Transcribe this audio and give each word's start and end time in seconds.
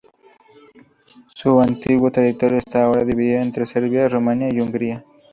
Su 1.35 1.59
antiguo 1.59 2.09
territorio 2.09 2.57
está 2.57 2.83
ahora 2.85 3.05
dividido 3.05 3.39
entre 3.39 3.67
Serbia, 3.67 4.09
Rumania 4.09 4.49
y 4.51 4.59
Hungría. 4.59 5.05